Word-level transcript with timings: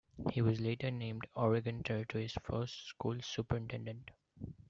He 0.31 0.41
was 0.41 0.59
later 0.59 0.89
named 0.89 1.27
Oregon 1.35 1.83
Territory's 1.83 2.33
first 2.43 2.87
school 2.87 3.21
superintendent. 3.21 4.09